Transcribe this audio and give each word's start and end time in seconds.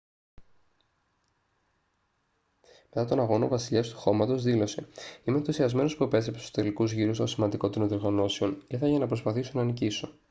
μετά 2.93 3.05
τον 3.07 3.19
αγώνα 3.19 3.45
ο 3.45 3.47
«βασιλιάς 3.47 3.89
του 3.89 3.97
χώματος» 3.97 4.43
δήλωσε 4.43 4.87
«είμαι 5.23 5.37
ενθουσιασμένος 5.37 5.97
που 5.97 6.03
επέστρεψα 6.03 6.39
στους 6.41 6.51
τελικούς 6.51 6.91
γύρους 6.91 7.17
των 7.17 7.27
σημαντικότερων 7.27 7.87
διοργανώσεων. 7.87 8.63
ήρθα 8.67 8.87
για 8.87 8.99
να 8.99 9.07
προσπαθήσω 9.07 9.51
να 9.55 9.63
νικήσω» 9.63 10.13